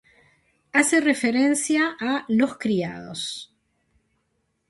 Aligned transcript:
Hace 0.73 0.99
referencia 0.99 1.95
a 1.99 2.25
"los 2.27 2.57
criados". 2.57 3.53